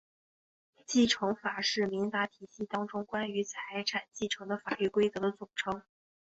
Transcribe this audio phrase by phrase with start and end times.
[0.87, 5.83] 继承法是民法体系当中关于财产继承的法律规则的总称。